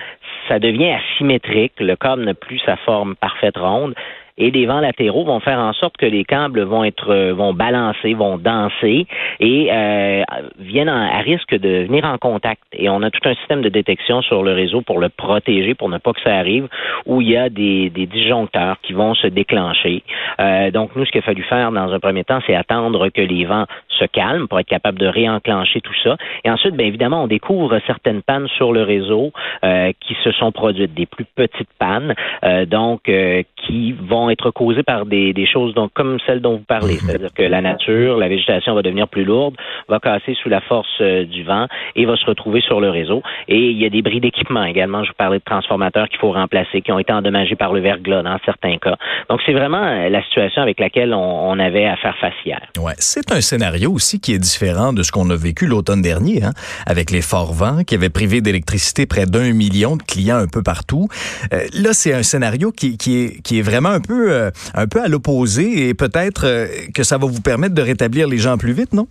Ça 0.48 0.58
devient 0.58 0.92
asymétrique. 0.92 1.72
Le 1.80 1.96
câble 1.96 2.24
n'a 2.24 2.34
plus 2.34 2.60
sa 2.60 2.76
forme 2.76 3.16
parfaite 3.16 3.56
ronde 3.56 3.94
et 4.38 4.50
les 4.50 4.66
vents 4.66 4.80
latéraux 4.80 5.24
vont 5.24 5.40
faire 5.40 5.58
en 5.58 5.72
sorte 5.72 5.96
que 5.96 6.06
les 6.06 6.24
câbles 6.24 6.62
vont 6.62 6.84
être 6.84 7.12
euh, 7.12 7.34
vont 7.34 7.52
balancer, 7.52 8.14
vont 8.14 8.38
danser 8.38 9.06
et 9.40 9.68
euh, 9.70 10.22
viennent 10.58 10.88
à 10.88 11.18
risque 11.18 11.54
de 11.54 11.84
venir 11.84 12.04
en 12.04 12.18
contact. 12.18 12.62
Et 12.72 12.88
on 12.88 13.02
a 13.02 13.10
tout 13.10 13.28
un 13.28 13.34
système 13.34 13.62
de 13.62 13.68
détection 13.68 14.22
sur 14.22 14.42
le 14.42 14.52
réseau 14.52 14.80
pour 14.80 15.00
le 15.00 15.08
protéger, 15.08 15.74
pour 15.74 15.88
ne 15.88 15.98
pas 15.98 16.12
que 16.12 16.20
ça 16.22 16.34
arrive, 16.36 16.68
où 17.06 17.20
il 17.20 17.30
y 17.30 17.36
a 17.36 17.48
des, 17.48 17.90
des 17.90 18.06
disjoncteurs 18.06 18.76
qui 18.82 18.92
vont 18.92 19.14
se 19.14 19.26
déclencher. 19.26 20.02
Euh, 20.40 20.70
donc 20.70 20.94
nous, 20.96 21.04
ce 21.04 21.10
qu'il 21.10 21.20
a 21.20 21.22
fallu 21.22 21.42
faire 21.42 21.72
dans 21.72 21.92
un 21.92 21.98
premier 21.98 22.24
temps, 22.24 22.40
c'est 22.46 22.54
attendre 22.54 23.08
que 23.08 23.20
les 23.20 23.44
vents 23.44 23.66
se 23.98 24.04
calment 24.04 24.46
pour 24.46 24.60
être 24.60 24.68
capable 24.68 24.98
de 24.98 25.06
réenclencher 25.06 25.80
tout 25.80 25.94
ça. 26.02 26.16
Et 26.44 26.50
ensuite, 26.50 26.74
bien 26.74 26.86
évidemment, 26.86 27.24
on 27.24 27.26
découvre 27.26 27.78
certaines 27.86 28.22
pannes 28.22 28.48
sur 28.56 28.72
le 28.72 28.82
réseau 28.82 29.32
euh, 29.64 29.92
qui 30.00 30.16
se 30.22 30.30
sont 30.32 30.52
produites, 30.52 30.94
des 30.94 31.06
plus 31.06 31.24
petites 31.24 31.72
pannes, 31.78 32.14
euh, 32.44 32.64
donc 32.64 33.08
euh, 33.08 33.42
qui 33.56 33.92
vont 33.92 34.27
être 34.30 34.50
causées 34.50 34.82
par 34.82 35.06
des, 35.06 35.32
des 35.32 35.46
choses 35.46 35.74
donc 35.74 35.92
comme 35.94 36.18
celles 36.26 36.40
dont 36.40 36.56
vous 36.56 36.64
parlez, 36.66 36.94
mhm. 36.94 37.00
c'est-à-dire 37.00 37.34
que 37.34 37.42
la 37.42 37.60
nature, 37.60 38.16
la 38.16 38.28
végétation 38.28 38.74
va 38.74 38.82
devenir 38.82 39.08
plus 39.08 39.24
lourde, 39.24 39.54
va 39.88 39.98
casser 39.98 40.36
sous 40.42 40.48
la 40.48 40.60
force 40.60 40.88
euh, 41.00 41.24
du 41.24 41.44
vent 41.44 41.66
et 41.96 42.04
va 42.04 42.16
se 42.16 42.24
retrouver 42.26 42.60
sur 42.60 42.80
le 42.80 42.90
réseau. 42.90 43.22
Et 43.48 43.70
il 43.70 43.78
y 43.78 43.86
a 43.86 43.90
des 43.90 44.02
bris 44.02 44.20
d'équipement 44.20 44.64
également. 44.64 45.04
Je 45.04 45.10
vous 45.10 45.16
parlais 45.16 45.38
de 45.38 45.44
transformateurs 45.44 46.08
qu'il 46.08 46.18
faut 46.18 46.32
remplacer, 46.32 46.82
qui 46.82 46.92
ont 46.92 46.98
été 46.98 47.12
endommagés 47.12 47.56
par 47.56 47.72
le 47.72 47.80
verglas 47.80 48.22
dans 48.22 48.38
certains 48.44 48.76
cas. 48.78 48.96
Donc 49.28 49.40
c'est 49.46 49.52
vraiment 49.52 50.08
la 50.08 50.22
situation 50.24 50.62
avec 50.62 50.80
laquelle 50.80 51.14
on, 51.14 51.50
on 51.50 51.58
avait 51.58 51.86
à 51.86 51.96
faire 51.96 52.16
face 52.18 52.34
hier. 52.44 52.60
Ouais, 52.78 52.94
c'est 52.98 53.32
un 53.32 53.40
scénario 53.40 53.92
aussi 53.92 54.20
qui 54.20 54.34
est 54.34 54.38
différent 54.38 54.92
de 54.92 55.02
ce 55.02 55.12
qu'on 55.12 55.30
a 55.30 55.36
vécu 55.36 55.66
l'automne 55.66 56.02
dernier, 56.02 56.42
hein, 56.44 56.52
avec 56.86 57.10
les 57.10 57.22
forts 57.22 57.52
vents 57.52 57.82
qui 57.84 57.94
avaient 57.94 58.10
privé 58.10 58.40
d'électricité 58.40 59.06
près 59.06 59.26
d'un 59.26 59.52
million 59.52 59.96
de 59.96 60.02
clients 60.02 60.36
un 60.36 60.46
peu 60.46 60.62
partout. 60.62 61.08
Euh, 61.52 61.66
là, 61.74 61.92
c'est 61.92 62.12
un 62.12 62.22
scénario 62.22 62.72
qui, 62.72 62.96
qui, 62.96 63.24
est, 63.24 63.42
qui 63.42 63.58
est 63.58 63.62
vraiment 63.62 63.90
un 63.90 64.00
peu, 64.00 64.17
euh, 64.26 64.50
un 64.74 64.86
peu 64.86 65.00
à 65.00 65.08
l'opposé 65.08 65.88
et 65.88 65.94
peut-être 65.94 66.46
euh, 66.46 66.66
que 66.94 67.02
ça 67.02 67.18
va 67.18 67.26
vous 67.26 67.42
permettre 67.42 67.74
de 67.74 67.82
rétablir 67.82 68.28
les 68.28 68.38
gens 68.38 68.56
plus 68.58 68.72
vite, 68.72 68.92
non? 68.92 69.06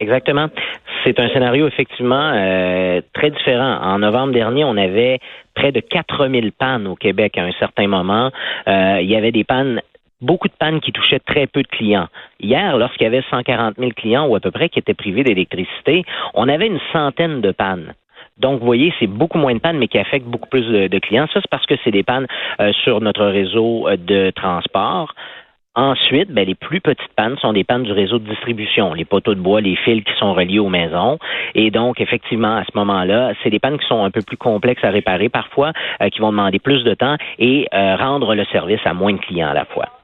Exactement. 0.00 0.48
C'est 1.04 1.18
un 1.20 1.28
scénario 1.28 1.66
effectivement 1.68 2.32
très 3.12 3.30
différent. 3.30 3.78
En 3.82 4.00
novembre 4.00 4.32
dernier, 4.32 4.64
on 4.64 4.76
avait 4.76 5.20
près 5.54 5.70
de 5.70 5.78
4000 5.78 6.52
pannes 6.52 6.88
au 6.88 6.96
Québec 6.96 7.38
à 7.38 7.42
un 7.42 7.52
certain 7.58 7.86
moment. 7.86 8.32
il 8.66 9.08
y 9.08 9.14
avait 9.14 9.30
des 9.30 9.44
pannes 9.44 9.80
beaucoup 10.22 10.48
de 10.48 10.54
pannes 10.58 10.80
qui 10.80 10.92
touchaient 10.92 11.18
très 11.18 11.46
peu 11.46 11.62
de 11.62 11.68
clients. 11.68 12.08
Hier, 12.40 12.78
lorsqu'il 12.78 13.04
y 13.04 13.06
avait 13.06 13.24
140 13.30 13.76
000 13.78 13.90
clients 13.94 14.26
ou 14.26 14.36
à 14.36 14.40
peu 14.40 14.50
près 14.50 14.68
qui 14.68 14.78
étaient 14.78 14.94
privés 14.94 15.24
d'électricité, 15.24 16.04
on 16.34 16.48
avait 16.48 16.68
une 16.68 16.80
centaine 16.92 17.40
de 17.40 17.50
pannes. 17.50 17.94
Donc, 18.38 18.60
vous 18.60 18.66
voyez, 18.66 18.92
c'est 18.98 19.06
beaucoup 19.06 19.38
moins 19.38 19.54
de 19.54 19.60
pannes, 19.60 19.78
mais 19.78 19.88
qui 19.88 19.98
affectent 19.98 20.26
beaucoup 20.26 20.48
plus 20.48 20.66
de, 20.66 20.98
clients. 20.98 21.26
Ça, 21.32 21.40
c'est 21.40 21.50
parce 21.50 21.66
que 21.66 21.74
c'est 21.84 21.90
des 21.90 22.02
pannes 22.02 22.26
euh, 22.60 22.72
sur 22.84 23.00
notre 23.00 23.24
réseau 23.26 23.88
euh, 23.88 23.96
de 23.96 24.30
transport. 24.30 25.14
Ensuite, 25.74 26.30
ben, 26.30 26.46
les 26.46 26.54
plus 26.54 26.80
petites 26.80 27.14
pannes 27.16 27.36
sont 27.38 27.52
des 27.52 27.64
pannes 27.64 27.82
du 27.82 27.92
réseau 27.92 28.18
de 28.18 28.28
distribution, 28.28 28.92
les 28.92 29.06
poteaux 29.06 29.34
de 29.34 29.40
bois, 29.40 29.60
les 29.60 29.76
fils 29.76 30.04
qui 30.04 30.12
sont 30.18 30.34
reliés 30.34 30.58
aux 30.58 30.68
maisons. 30.68 31.18
Et 31.54 31.70
donc, 31.70 32.00
effectivement, 32.00 32.56
à 32.56 32.64
ce 32.64 32.76
moment-là, 32.76 33.32
c'est 33.42 33.50
des 33.50 33.58
pannes 33.58 33.78
qui 33.78 33.86
sont 33.86 34.04
un 34.04 34.10
peu 34.10 34.20
plus 34.20 34.36
complexes 34.36 34.84
à 34.84 34.90
réparer 34.90 35.28
parfois, 35.28 35.72
euh, 36.02 36.08
qui 36.08 36.20
vont 36.20 36.30
demander 36.30 36.58
plus 36.58 36.84
de 36.84 36.94
temps 36.94 37.16
et 37.38 37.68
rendre 37.72 38.34
le 38.34 38.44
service 38.46 38.80
à 38.84 38.92
moins 38.92 39.14
de 39.14 39.18
clients 39.18 39.48
à 39.48 39.54
la 39.54 39.64
fois. 39.64 40.01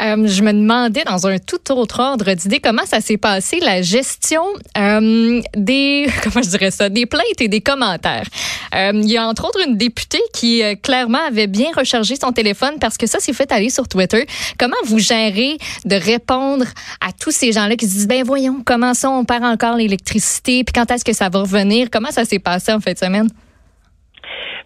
Euh, 0.00 0.26
je 0.26 0.42
me 0.42 0.52
demandais, 0.52 1.04
dans 1.04 1.26
un 1.26 1.38
tout 1.38 1.72
autre 1.72 2.00
ordre 2.00 2.32
d'idée, 2.32 2.60
comment 2.60 2.84
ça 2.86 3.00
s'est 3.00 3.16
passé 3.16 3.60
la 3.60 3.82
gestion 3.82 4.42
euh, 4.76 5.40
des, 5.56 6.08
comment 6.22 6.42
je 6.42 6.50
dirais 6.50 6.70
ça, 6.70 6.88
des 6.88 7.06
plaintes 7.06 7.40
et 7.40 7.48
des 7.48 7.60
commentaires. 7.60 8.26
Euh, 8.74 8.92
il 8.94 9.10
y 9.10 9.16
a 9.16 9.26
entre 9.26 9.46
autres 9.46 9.60
une 9.66 9.76
députée 9.76 10.22
qui 10.32 10.62
clairement 10.82 11.24
avait 11.26 11.46
bien 11.46 11.68
rechargé 11.74 12.16
son 12.16 12.32
téléphone 12.32 12.74
parce 12.80 12.96
que 12.96 13.06
ça 13.06 13.18
s'est 13.18 13.32
fait 13.32 13.50
aller 13.50 13.70
sur 13.70 13.88
Twitter. 13.88 14.26
Comment 14.58 14.76
vous 14.84 14.98
gérez 14.98 15.58
de 15.84 15.96
répondre 15.96 16.64
à 17.00 17.12
tous 17.12 17.30
ces 17.30 17.52
gens-là 17.52 17.76
qui 17.76 17.86
se 17.86 17.92
disent, 17.92 18.08
ben 18.08 18.22
voyons, 18.24 18.62
comment 18.64 18.94
ça 18.94 19.10
on 19.10 19.24
perd 19.24 19.44
encore 19.44 19.76
l'électricité, 19.76 20.64
puis 20.64 20.72
quand 20.72 20.90
est-ce 20.90 21.04
que 21.04 21.12
ça 21.12 21.28
va 21.28 21.40
revenir? 21.40 21.88
Comment 21.90 22.10
ça 22.10 22.24
s'est 22.24 22.38
passé 22.38 22.72
en 22.72 22.80
fin 22.80 22.92
de 22.92 22.98
semaine? 22.98 23.28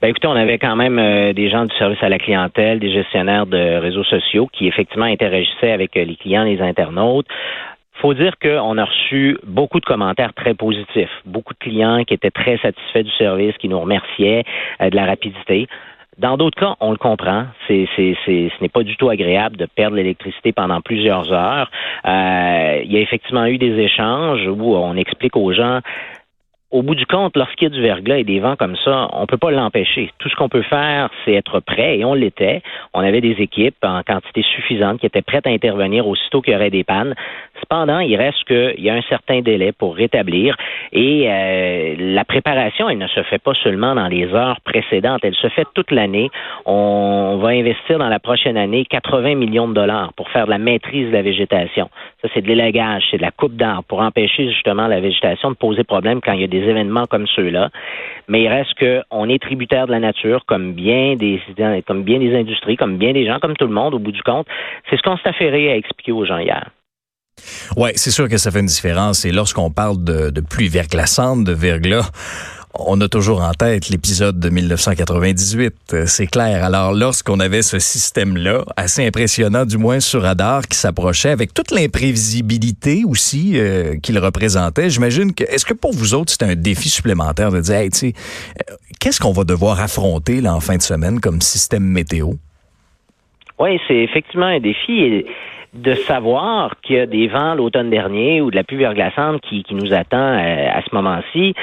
Ben 0.02 0.08
écoutez, 0.08 0.26
on 0.26 0.34
avait 0.34 0.58
quand 0.58 0.74
même 0.74 0.98
euh, 0.98 1.32
des 1.32 1.48
gens 1.48 1.64
du 1.64 1.76
service 1.76 2.02
à 2.02 2.08
la 2.08 2.18
clientèle, 2.18 2.80
des 2.80 2.92
gestionnaires 2.92 3.46
de 3.46 3.76
réseaux 3.76 4.02
sociaux 4.02 4.48
qui 4.52 4.66
effectivement 4.66 5.04
interagissaient 5.04 5.70
avec 5.70 5.96
euh, 5.96 6.04
les 6.04 6.16
clients, 6.16 6.42
les 6.42 6.60
internautes 6.60 7.28
faut 8.00 8.12
dire 8.12 8.32
qu'on 8.42 8.78
a 8.78 8.84
reçu 8.84 9.38
beaucoup 9.46 9.78
de 9.78 9.84
commentaires 9.84 10.34
très 10.34 10.54
positifs, 10.54 11.22
beaucoup 11.24 11.54
de 11.54 11.58
clients 11.60 12.02
qui 12.02 12.14
étaient 12.14 12.32
très 12.32 12.58
satisfaits 12.58 13.04
du 13.04 13.12
service, 13.12 13.56
qui 13.58 13.68
nous 13.68 13.78
remerciaient 13.78 14.42
euh, 14.80 14.90
de 14.90 14.96
la 14.96 15.06
rapidité. 15.06 15.68
Dans 16.18 16.36
d'autres 16.36 16.58
cas, 16.58 16.74
on 16.80 16.90
le 16.90 16.96
comprend. 16.96 17.44
C'est, 17.68 17.88
c'est, 17.94 18.16
c'est, 18.26 18.50
ce 18.58 18.60
n'est 18.60 18.68
pas 18.68 18.82
du 18.82 18.96
tout 18.96 19.08
agréable 19.08 19.56
de 19.56 19.66
perdre 19.66 19.96
l'électricité 19.96 20.50
pendant 20.52 20.80
plusieurs 20.80 21.32
heures. 21.32 21.70
il 22.04 22.90
y 22.92 22.96
a 22.96 23.00
effectivement 23.00 23.46
eu 23.46 23.56
des 23.56 23.78
échanges 23.78 24.48
où 24.48 24.74
on 24.74 24.96
explique 24.96 25.36
aux 25.36 25.52
gens 25.52 25.78
au 26.72 26.82
bout 26.82 26.94
du 26.94 27.06
compte, 27.06 27.36
lorsqu'il 27.36 27.68
y 27.68 27.70
a 27.70 27.74
du 27.74 27.82
verglas 27.82 28.16
et 28.16 28.24
des 28.24 28.40
vents 28.40 28.56
comme 28.56 28.76
ça, 28.76 29.08
on 29.12 29.26
peut 29.26 29.36
pas 29.36 29.50
l'empêcher. 29.50 30.10
Tout 30.18 30.30
ce 30.30 30.36
qu'on 30.36 30.48
peut 30.48 30.62
faire, 30.62 31.10
c'est 31.24 31.34
être 31.34 31.60
prêt, 31.60 31.98
et 31.98 32.04
on 32.04 32.14
l'était. 32.14 32.62
On 32.94 33.00
avait 33.00 33.20
des 33.20 33.36
équipes 33.40 33.76
en 33.82 34.02
quantité 34.02 34.42
suffisante 34.42 34.98
qui 34.98 35.06
étaient 35.06 35.22
prêtes 35.22 35.46
à 35.46 35.50
intervenir 35.50 36.08
aussitôt 36.08 36.40
qu'il 36.40 36.54
y 36.54 36.56
aurait 36.56 36.70
des 36.70 36.82
pannes. 36.82 37.14
Cependant, 37.62 38.00
il 38.00 38.16
reste 38.16 38.44
qu'il 38.44 38.84
y 38.84 38.90
a 38.90 38.94
un 38.94 39.02
certain 39.02 39.40
délai 39.40 39.72
pour 39.72 39.94
rétablir, 39.94 40.56
et 40.92 41.26
euh, 41.28 41.94
la 41.98 42.24
préparation, 42.24 42.90
elle 42.90 42.98
ne 42.98 43.06
se 43.06 43.22
fait 43.22 43.38
pas 43.38 43.54
seulement 43.62 43.94
dans 43.94 44.08
les 44.08 44.26
heures 44.34 44.60
précédentes, 44.60 45.20
elle 45.22 45.34
se 45.34 45.48
fait 45.48 45.66
toute 45.74 45.90
l'année. 45.90 46.30
On 46.66 47.38
va 47.40 47.50
investir 47.50 47.98
dans 47.98 48.08
la 48.08 48.18
prochaine 48.18 48.56
année 48.56 48.84
80 48.84 49.36
millions 49.36 49.68
de 49.68 49.74
dollars 49.74 50.12
pour 50.14 50.28
faire 50.30 50.46
de 50.46 50.50
la 50.50 50.58
maîtrise 50.58 51.06
de 51.06 51.12
la 51.12 51.22
végétation. 51.22 51.88
Ça, 52.20 52.28
c'est 52.34 52.42
de 52.42 52.48
l'élagage, 52.48 53.04
c'est 53.10 53.16
de 53.16 53.22
la 53.22 53.30
coupe 53.30 53.54
d'arbres 53.54 53.84
pour 53.84 54.00
empêcher 54.00 54.48
justement 54.48 54.86
la 54.86 55.00
végétation 55.00 55.50
de 55.50 55.56
poser 55.56 55.84
problème 55.84 56.20
quand 56.20 56.32
il 56.32 56.40
y 56.40 56.44
a 56.44 56.48
des 56.48 56.68
événements 56.68 57.06
comme 57.06 57.26
ceux-là. 57.28 57.70
Mais 58.28 58.42
il 58.42 58.48
reste 58.48 58.74
qu'on 58.78 59.28
est 59.28 59.40
tributaire 59.40 59.86
de 59.86 59.92
la 59.92 60.00
nature, 60.00 60.44
comme 60.46 60.72
bien 60.72 61.16
des 61.16 61.40
comme 61.86 62.02
bien 62.02 62.18
des 62.18 62.34
industries, 62.36 62.76
comme 62.76 62.96
bien 62.96 63.12
des 63.12 63.26
gens, 63.26 63.38
comme 63.38 63.56
tout 63.56 63.66
le 63.66 63.74
monde, 63.74 63.94
au 63.94 63.98
bout 63.98 64.12
du 64.12 64.22
compte. 64.22 64.46
C'est 64.90 64.96
ce 64.96 65.02
qu'on 65.02 65.16
s'est 65.16 65.28
affairé 65.28 65.70
à 65.70 65.76
expliquer 65.76 66.12
aux 66.12 66.24
gens 66.24 66.38
hier. 66.38 66.66
Oui, 67.76 67.90
c'est 67.96 68.10
sûr 68.10 68.28
que 68.28 68.36
ça 68.36 68.50
fait 68.50 68.60
une 68.60 68.66
différence. 68.66 69.24
Et 69.24 69.32
lorsqu'on 69.32 69.70
parle 69.70 70.02
de, 70.02 70.40
pluie 70.40 70.68
verglaçante, 70.68 71.44
de 71.44 71.52
verglas, 71.52 72.10
on 72.74 73.00
a 73.02 73.08
toujours 73.08 73.42
en 73.42 73.52
tête 73.52 73.90
l'épisode 73.90 74.40
de 74.40 74.48
1998, 74.48 75.74
euh, 75.92 76.06
c'est 76.06 76.26
clair. 76.26 76.64
Alors, 76.64 76.92
lorsqu'on 76.92 77.38
avait 77.38 77.60
ce 77.60 77.78
système-là, 77.78 78.64
assez 78.78 79.06
impressionnant, 79.06 79.66
du 79.66 79.76
moins 79.76 80.00
sur 80.00 80.22
radar, 80.22 80.62
qui 80.62 80.78
s'approchait, 80.78 81.28
avec 81.28 81.52
toute 81.52 81.70
l'imprévisibilité 81.70 83.02
aussi 83.06 83.58
euh, 83.58 83.96
qu'il 84.02 84.18
représentait, 84.18 84.88
j'imagine 84.88 85.34
que, 85.34 85.44
est-ce 85.44 85.66
que 85.66 85.74
pour 85.74 85.92
vous 85.92 86.14
autres, 86.14 86.32
c'est 86.32 86.44
un 86.44 86.54
défi 86.54 86.88
supplémentaire 86.88 87.50
de 87.50 87.60
dire, 87.60 87.74
hey, 87.74 87.90
tu 87.90 87.98
sais, 87.98 88.12
euh, 88.70 88.74
qu'est-ce 88.98 89.20
qu'on 89.20 89.32
va 89.32 89.44
devoir 89.44 89.78
affronter 89.78 90.40
là, 90.40 90.54
en 90.54 90.60
fin 90.60 90.76
de 90.76 90.82
semaine 90.82 91.20
comme 91.20 91.42
système 91.42 91.84
météo? 91.84 92.32
Oui, 93.58 93.78
c'est 93.86 93.98
effectivement 93.98 94.46
un 94.46 94.60
défi. 94.60 95.24
De 95.72 95.94
savoir 95.94 96.74
qu'il 96.82 96.96
y 96.96 97.00
a 97.00 97.06
des 97.06 97.28
vents 97.28 97.54
l'automne 97.54 97.88
dernier 97.88 98.40
ou 98.40 98.50
de 98.50 98.56
la 98.56 98.64
pluie 98.64 98.76
verglaçante 98.76 99.40
qui, 99.40 99.62
qui 99.62 99.74
nous 99.74 99.94
attend 99.94 100.18
euh, 100.18 100.68
à 100.70 100.82
ce 100.82 100.94
moment-ci, 100.94 101.54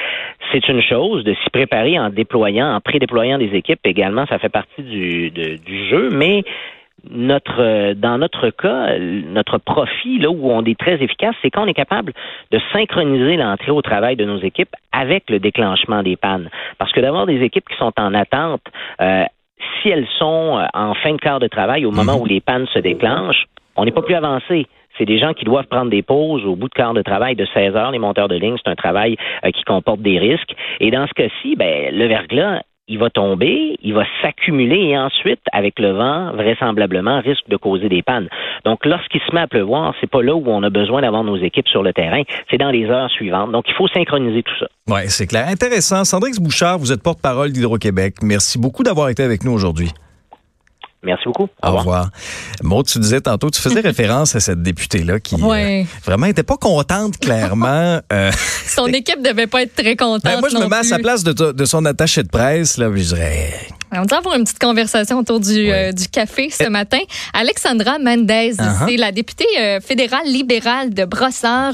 c'est 0.51 0.67
une 0.67 0.81
chose. 0.81 1.23
De 1.23 1.33
s'y 1.33 1.49
préparer 1.51 1.99
en 1.99 2.09
déployant, 2.09 2.73
en 2.73 2.81
pré-déployant 2.81 3.37
des 3.37 3.53
équipes 3.55 3.85
également, 3.85 4.25
ça 4.25 4.39
fait 4.39 4.49
partie 4.49 4.81
du, 4.81 5.29
du 5.31 5.89
jeu, 5.89 6.09
mais 6.11 6.43
notre 7.09 7.93
dans 7.93 8.17
notre 8.17 8.49
cas, 8.49 8.97
notre 8.97 9.57
profit, 9.57 10.19
là 10.19 10.29
où 10.29 10.51
on 10.51 10.63
est 10.65 10.77
très 10.77 11.01
efficace, 11.01 11.35
c'est 11.41 11.49
quand 11.49 11.63
on 11.63 11.67
est 11.67 11.73
capable 11.73 12.13
de 12.51 12.59
synchroniser 12.73 13.37
l'entrée 13.37 13.71
au 13.71 13.81
travail 13.81 14.15
de 14.15 14.25
nos 14.25 14.39
équipes 14.39 14.75
avec 14.91 15.29
le 15.29 15.39
déclenchement 15.39 16.03
des 16.03 16.17
pannes. 16.17 16.49
Parce 16.77 16.91
que 16.91 16.99
d'avoir 16.99 17.25
des 17.25 17.41
équipes 17.41 17.67
qui 17.69 17.77
sont 17.77 17.93
en 17.97 18.13
attente, 18.13 18.61
euh, 19.01 19.23
si 19.81 19.89
elles 19.89 20.07
sont 20.17 20.57
euh, 20.57 20.65
en 20.73 20.93
fin 20.95 21.13
de 21.13 21.17
quart 21.17 21.39
de 21.39 21.47
travail 21.47 21.85
au 21.85 21.91
moment 21.91 22.15
mhm. 22.15 22.21
où 22.21 22.25
les 22.25 22.41
pannes 22.41 22.67
se 22.73 22.79
déclenchent, 22.79 23.45
on 23.79 23.85
n'est 23.85 23.91
pas 23.91 24.01
plus 24.01 24.15
avancé. 24.15 24.67
C'est 24.97 25.05
des 25.05 25.19
gens 25.19 25.33
qui 25.33 25.45
doivent 25.45 25.67
prendre 25.67 25.89
des 25.89 26.01
pauses 26.01 26.45
au 26.45 26.55
bout 26.55 26.67
de 26.67 26.73
quart 26.73 26.93
de 26.93 27.01
travail 27.01 27.35
de 27.35 27.45
16 27.53 27.75
heures. 27.75 27.91
Les 27.91 27.99
monteurs 27.99 28.27
de 28.27 28.35
ligne, 28.35 28.57
c'est 28.61 28.69
un 28.69 28.75
travail 28.75 29.15
euh, 29.45 29.51
qui 29.51 29.63
comporte 29.63 30.01
des 30.01 30.19
risques. 30.19 30.53
Et 30.81 30.91
dans 30.91 31.07
ce 31.07 31.13
cas-ci, 31.13 31.55
ben, 31.55 31.95
le 31.95 32.05
verglas, 32.07 32.61
il 32.89 32.97
va 32.97 33.09
tomber, 33.09 33.77
il 33.81 33.93
va 33.93 34.03
s'accumuler 34.21 34.89
et 34.89 34.97
ensuite, 34.97 35.39
avec 35.53 35.79
le 35.79 35.91
vent, 35.91 36.33
vraisemblablement, 36.33 37.21
risque 37.21 37.47
de 37.47 37.55
causer 37.55 37.87
des 37.87 38.01
pannes. 38.01 38.27
Donc, 38.65 38.83
lorsqu'il 38.83 39.21
se 39.21 39.33
met 39.33 39.41
à 39.41 39.47
pleuvoir, 39.47 39.93
c'est 40.01 40.09
pas 40.09 40.23
là 40.23 40.35
où 40.35 40.43
on 40.47 40.63
a 40.63 40.69
besoin 40.69 41.01
d'avoir 41.01 41.23
nos 41.23 41.37
équipes 41.37 41.67
sur 41.67 41.83
le 41.83 41.93
terrain, 41.93 42.23
c'est 42.49 42.57
dans 42.57 42.71
les 42.71 42.87
heures 42.87 43.11
suivantes. 43.11 43.51
Donc, 43.51 43.65
il 43.69 43.75
faut 43.75 43.87
synchroniser 43.87 44.43
tout 44.43 44.55
ça. 44.59 44.65
Oui, 44.87 45.01
c'est 45.05 45.27
clair. 45.27 45.47
Intéressant. 45.47 46.03
Sandrix 46.03 46.41
Bouchard, 46.41 46.79
vous 46.79 46.91
êtes 46.91 47.03
porte-parole 47.03 47.51
d'Hydro-Québec. 47.51 48.15
Merci 48.23 48.59
beaucoup 48.59 48.83
d'avoir 48.83 49.09
été 49.09 49.23
avec 49.23 49.45
nous 49.45 49.53
aujourd'hui. 49.53 49.89
Merci 51.01 51.23
beaucoup. 51.27 51.47
Au 51.63 51.71
revoir. 51.77 52.09
Maud, 52.61 52.85
tu 52.85 52.99
disais 52.99 53.21
tantôt, 53.21 53.49
tu 53.49 53.61
faisais 53.61 53.79
référence 53.79 54.35
à 54.35 54.41
cette 54.41 54.61
députée-là 54.61 55.19
qui 55.21 55.35
euh, 55.41 55.83
vraiment 56.03 56.25
était 56.25 56.43
pas 56.43 56.57
contente, 56.57 57.17
clairement. 57.17 57.99
Euh, 58.11 58.31
son 58.65 58.85
équipe 58.87 59.21
devait 59.21 59.47
pas 59.47 59.61
être 59.63 59.75
très 59.75 59.95
contente. 59.95 60.23
Ben, 60.23 60.39
moi, 60.39 60.49
je 60.49 60.57
me 60.57 60.67
mets 60.67 60.77
à 60.77 60.83
sa 60.83 60.97
place 60.99 61.23
de, 61.23 61.65
son 61.65 61.85
attaché 61.85 62.23
de 62.23 62.27
presse, 62.27 62.77
là, 62.77 62.89
je 62.93 63.01
dirais. 63.01 63.53
On 63.91 64.03
va 64.03 64.17
avoir 64.17 64.35
une 64.35 64.43
petite 64.43 64.59
conversation 64.59 65.19
autour 65.19 65.39
du, 65.39 65.71
euh, 65.71 65.91
du 65.91 66.07
café 66.07 66.49
ce 66.49 66.67
matin. 66.69 66.99
Alexandra 67.33 67.99
Mendez, 67.99 68.55
uh-huh. 68.55 68.87
c'est 68.87 68.97
la 68.97 69.11
députée 69.11 69.79
fédérale 69.81 70.25
libérale 70.25 70.93
de 70.93 71.05
Brossard. 71.05 71.73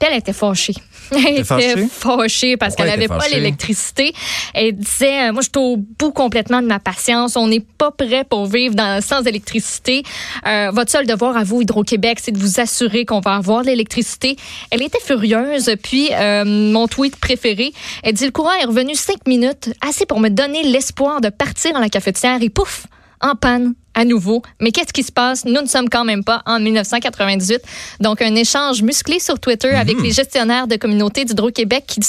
Elle 0.00 0.18
était 0.18 0.32
fâchée. 0.32 0.74
Elle 1.10 1.38
était 1.38 1.86
fâchée? 1.88 2.56
parce 2.56 2.74
qu'elle 2.74 2.86
n'avait 2.86 3.08
pas 3.08 3.28
l'électricité. 3.28 4.12
Elle 4.54 4.76
disait, 4.76 5.28
euh, 5.28 5.32
moi, 5.32 5.42
je 5.42 5.48
suis 5.48 5.58
au 5.58 5.76
bout 5.76 6.12
complètement 6.12 6.62
de 6.62 6.66
ma 6.66 6.78
patience. 6.78 7.36
On 7.36 7.48
n'est 7.48 7.64
pas 7.78 7.90
prêt 7.90 8.24
pour 8.24 8.46
vivre 8.46 8.74
dans, 8.74 9.02
sans 9.02 9.22
électricité. 9.22 10.02
Euh, 10.46 10.70
votre 10.72 10.90
seul 10.90 11.06
devoir 11.06 11.36
à 11.36 11.44
vous, 11.44 11.62
Hydro-Québec, 11.62 12.18
c'est 12.22 12.32
de 12.32 12.38
vous 12.38 12.60
assurer 12.60 13.04
qu'on 13.04 13.20
va 13.20 13.34
avoir 13.34 13.62
de 13.62 13.68
l'électricité. 13.68 14.36
Elle 14.70 14.82
était 14.82 15.00
furieuse. 15.00 15.70
Puis, 15.82 16.10
euh, 16.12 16.44
mon 16.44 16.88
tweet 16.88 17.16
préféré, 17.16 17.72
elle 18.02 18.14
dit, 18.14 18.24
le 18.24 18.30
courant 18.30 18.54
est 18.60 18.66
revenu 18.66 18.94
cinq 18.94 19.26
minutes, 19.26 19.70
assez 19.86 20.06
pour 20.06 20.20
me 20.20 20.28
donner 20.28 20.62
l'espoir 20.62 21.20
de 21.20 21.28
partir 21.28 21.72
dans 21.72 21.80
la 21.80 21.88
cafetière. 21.88 22.38
Et 22.42 22.50
pouf, 22.50 22.86
en 23.20 23.34
panne 23.34 23.74
à 23.98 24.04
nouveau. 24.04 24.42
Mais 24.60 24.70
qu'est-ce 24.70 24.92
qui 24.92 25.02
se 25.02 25.10
passe? 25.10 25.44
Nous 25.44 25.60
ne 25.60 25.66
sommes 25.66 25.88
quand 25.88 26.04
même 26.04 26.22
pas 26.22 26.42
en 26.46 26.60
1998. 26.60 27.60
Donc, 27.98 28.22
un 28.22 28.36
échange 28.36 28.80
musclé 28.82 29.18
sur 29.18 29.40
Twitter 29.40 29.70
avec 29.70 29.96
mhm. 29.96 30.04
les 30.04 30.12
gestionnaires 30.12 30.68
de 30.68 30.76
communautés 30.76 31.24
d'Hydro-Québec 31.24 31.84
qui, 31.86 32.00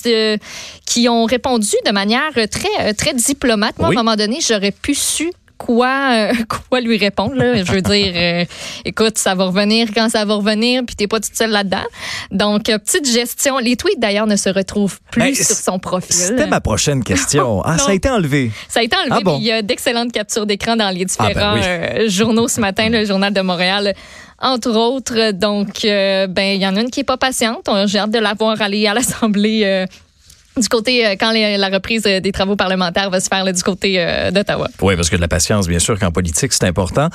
qui 0.85 1.09
ont 1.09 1.25
répondu 1.25 1.75
de 1.87 1.91
manière 1.91 2.31
très, 2.51 2.93
très 2.93 3.15
diplomate. 3.15 3.79
Moi, 3.79 3.87
à 3.87 3.91
un 3.91 3.95
moment 3.95 4.15
donné, 4.15 4.37
j'aurais 4.47 4.71
pu 4.71 4.93
su 4.93 5.31
quoi, 5.59 6.09
euh, 6.13 6.33
quoi 6.69 6.81
lui 6.81 6.97
répondre. 6.97 7.35
Là. 7.35 7.63
Je 7.63 7.71
veux 7.71 7.83
dire, 7.83 8.13
euh, 8.15 8.45
écoute, 8.85 9.19
ça 9.19 9.35
va 9.35 9.45
revenir 9.45 9.89
quand 9.93 10.09
ça 10.09 10.25
va 10.25 10.33
revenir, 10.33 10.81
puis 10.87 10.95
t'es 10.95 11.07
pas 11.07 11.19
toute 11.19 11.35
seule 11.35 11.51
là-dedans. 11.51 11.85
Donc, 12.31 12.69
euh, 12.69 12.79
petite 12.79 13.05
gestion. 13.05 13.59
Les 13.59 13.75
tweets, 13.75 13.99
d'ailleurs, 13.99 14.25
ne 14.25 14.37
se 14.37 14.49
retrouvent 14.49 14.99
plus 15.11 15.21
ben, 15.21 15.35
sur 15.35 15.55
son 15.55 15.77
profil. 15.77 16.15
C'était 16.15 16.47
ma 16.47 16.61
prochaine 16.61 17.03
question. 17.03 17.61
ah, 17.65 17.77
ça 17.77 17.91
a 17.91 17.93
été 17.93 18.09
enlevé. 18.09 18.51
Ça 18.67 18.79
a 18.79 18.83
été 18.83 18.95
enlevé, 18.95 19.23
ah, 19.27 19.37
il 19.37 19.43
y 19.43 19.51
a 19.51 19.61
d'excellentes 19.61 20.11
captures 20.11 20.47
d'écran 20.47 20.75
dans 20.75 20.89
les 20.89 21.05
ah, 21.19 21.27
ben 21.27 21.33
différents 21.33 22.07
journaux 22.07 22.47
ce 22.47 22.59
matin, 22.59 22.89
le 22.89 23.05
Journal 23.05 23.33
de 23.33 23.41
Montréal 23.41 23.93
entre 24.41 24.71
autres. 24.71 25.31
Donc, 25.31 25.81
ben, 25.83 26.55
il 26.55 26.61
y 26.61 26.65
en 26.65 26.77
a 26.77 26.81
une 26.81 26.89
qui 26.89 27.01
est 27.01 27.05
pas 27.05 27.17
patiente. 27.17 27.69
J'ai 27.85 27.99
hâte 27.99 28.11
de 28.11 28.19
la 28.19 28.33
voir 28.33 28.61
aller 28.61 28.87
à 28.87 28.93
l'Assemblée 28.93 29.85
du 30.57 30.67
côté, 30.67 31.05
euh, 31.05 31.15
quand 31.19 31.31
la 31.31 31.69
reprise 31.69 32.03
euh, 32.05 32.19
des 32.19 32.31
travaux 32.31 32.55
parlementaires 32.55 33.09
va 33.09 33.19
se 33.19 33.27
faire 33.27 33.45
du 33.51 33.63
côté 33.63 33.95
euh, 33.97 34.31
d'Ottawa. 34.31 34.67
Oui, 34.81 34.95
parce 34.95 35.09
que 35.09 35.15
de 35.15 35.21
la 35.21 35.27
patience, 35.27 35.67
bien 35.67 35.79
sûr, 35.79 35.97
qu'en 35.97 36.11
politique, 36.11 36.53
c'est 36.53 36.65
important. 36.65 37.09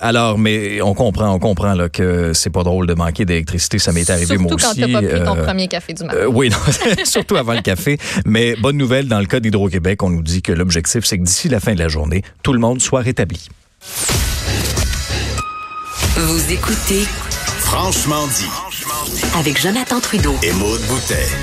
alors, 0.00 0.38
mais 0.38 0.80
on 0.82 0.94
comprend, 0.94 1.30
on 1.32 1.38
comprend 1.38 1.74
là, 1.74 1.88
que 1.88 2.32
c'est 2.32 2.50
pas 2.50 2.62
drôle 2.62 2.86
de 2.86 2.94
manquer 2.94 3.24
d'électricité. 3.24 3.78
Ça 3.78 3.92
m'est 3.92 4.08
arrivé 4.10 4.36
moi 4.38 4.54
aussi. 4.54 4.64
Surtout 4.64 4.80
quand 4.80 4.86
t'as 4.86 5.00
pas 5.00 5.06
pris 5.06 5.24
ton 5.24 5.36
premier 5.36 5.68
café 5.68 5.92
du 5.92 6.04
matin. 6.04 6.26
oui, 6.28 6.50
surtout 7.04 7.36
avant 7.36 7.54
le 7.54 7.62
café. 7.62 7.98
Mais 8.24 8.56
bonne 8.56 8.76
nouvelle, 8.76 9.08
dans 9.08 9.20
le 9.20 9.26
cas 9.26 9.40
d'Hydro-Québec, 9.40 10.02
on 10.02 10.10
nous 10.10 10.22
dit 10.22 10.42
que 10.42 10.52
l'objectif, 10.52 11.04
c'est 11.04 11.18
que 11.18 11.24
d'ici 11.24 11.48
la 11.48 11.60
fin 11.60 11.74
de 11.74 11.78
la 11.78 11.88
journée, 11.88 12.22
tout 12.42 12.52
le 12.52 12.58
monde 12.58 12.80
soit 12.80 13.00
rétabli. 13.00 13.48
Vous 16.16 16.52
écoutez 16.52 17.04
Franchement 17.66 18.26
dit 18.28 18.48
avec 19.34 19.60
Jonathan 19.60 20.00
Trudeau 20.00 20.34
et 20.42 20.52
Maude 20.52 20.80
Boutet. 20.82 21.26